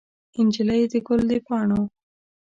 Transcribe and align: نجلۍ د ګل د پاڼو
نجلۍ 0.45 0.83
د 0.91 0.93
ګل 1.07 1.21
د 1.29 1.31
پاڼو 1.45 1.81